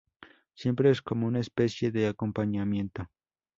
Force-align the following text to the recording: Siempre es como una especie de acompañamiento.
Siempre 0.55 0.89
es 0.89 1.03
como 1.03 1.27
una 1.27 1.39
especie 1.41 1.91
de 1.91 2.07
acompañamiento. 2.07 3.05